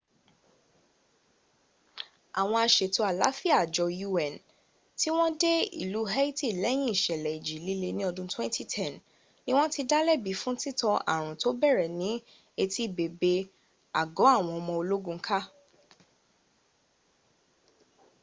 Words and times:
àwọn 2.39 2.59
asètò 2.67 3.01
àlááfíà 3.11 3.53
àjọ 3.63 3.83
un 4.09 4.35
tí 4.99 5.07
wọ́n 5.15 5.31
dé 5.41 5.53
ìlú 5.81 6.01
haiti 6.13 6.47
lẹ́yìn 6.63 6.93
ìsẹ̀lẹ̀ 6.95 7.35
ìjì 7.39 7.55
líle 7.65 7.89
ní 7.97 8.03
ọdún 8.09 8.27
2010 8.33 8.93
ni 9.45 9.51
wọ́n 9.57 9.71
ti 9.73 9.81
dá 9.89 9.97
lẹ́bi 10.07 10.31
fún 10.41 10.55
títan 10.61 10.97
ààrùn 11.11 11.37
tó 11.41 11.49
bẹ̀rẹ̀ 11.61 11.93
ní 11.99 12.09
etí 12.61 12.83
bèbè 12.97 13.33
àgọ́ 14.01 14.25
àwọn 14.35 14.53
ọmọ 14.59 14.71
ológun 14.81 15.19
ká 15.27 15.39